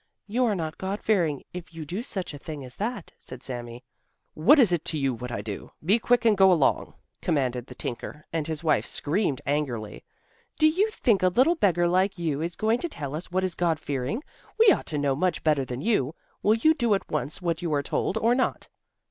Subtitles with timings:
[0.25, 3.83] You are not God fearing if you do such a thing as that," said Sami.
[4.33, 5.73] "What is it to you, what I do?
[5.85, 10.03] Be quick and go along!" commanded the tinker, and his wife screamed angrily:
[10.57, 13.53] "Do you think a little beggar like you is going to tell us what is
[13.53, 14.23] God fearing?
[14.57, 16.15] We ought to know much better than you!
[16.41, 18.69] Will you do at once what you are told, or not?"